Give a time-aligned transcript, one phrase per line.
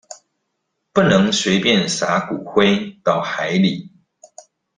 [0.91, 3.87] 不能隨便灑骨灰到海裡